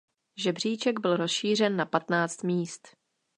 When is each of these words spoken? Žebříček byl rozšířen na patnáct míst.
Žebříček 0.37 0.99
byl 0.99 1.17
rozšířen 1.17 1.77
na 1.77 1.85
patnáct 1.85 2.43
míst. 2.43 2.87